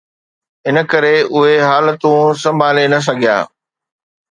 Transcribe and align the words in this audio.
ان 0.67 0.75
ڪري 0.91 1.15
اهي 1.35 1.53
حالتون 1.69 2.21
سنڀالي 2.43 2.85
نه 2.93 2.99
سگهيا. 3.07 3.37